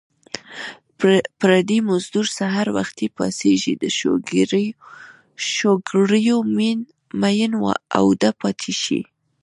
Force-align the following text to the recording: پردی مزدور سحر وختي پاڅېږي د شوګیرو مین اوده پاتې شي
پردی 1.39 1.77
مزدور 1.89 2.27
سحر 2.39 2.67
وختي 2.77 3.07
پاڅېږي 3.15 3.73
د 3.83 3.85
شوګیرو 5.47 6.37
مین 7.27 7.49
اوده 7.99 8.31
پاتې 8.41 8.73
شي 8.83 9.01